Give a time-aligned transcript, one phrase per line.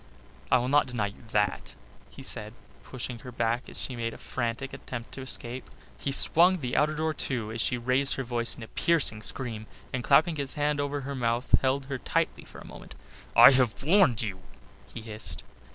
[0.49, 1.75] "I will not deny you that,"
[2.09, 5.69] he said, pushing her back as she made a frantic attempt to escape.
[5.95, 9.67] He swung the outer door to as she raised her voice in a piercing scream,
[9.93, 12.95] and clapping his hand over her mouth held her tightly for a moment.
[13.35, 14.39] "I have warned you,"
[14.91, 15.43] he hissed.